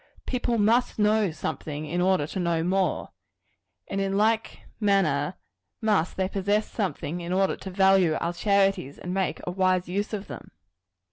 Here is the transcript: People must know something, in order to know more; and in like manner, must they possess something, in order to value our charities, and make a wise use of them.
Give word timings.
People 0.25 0.57
must 0.57 0.97
know 0.97 1.29
something, 1.29 1.85
in 1.85 2.01
order 2.01 2.25
to 2.25 2.39
know 2.39 2.63
more; 2.63 3.09
and 3.87 4.01
in 4.01 4.17
like 4.17 4.61
manner, 4.79 5.35
must 5.79 6.17
they 6.17 6.27
possess 6.27 6.67
something, 6.67 7.21
in 7.21 7.31
order 7.31 7.55
to 7.57 7.69
value 7.69 8.15
our 8.19 8.33
charities, 8.33 8.97
and 8.97 9.13
make 9.13 9.41
a 9.43 9.51
wise 9.51 9.87
use 9.87 10.11
of 10.11 10.25
them. 10.25 10.49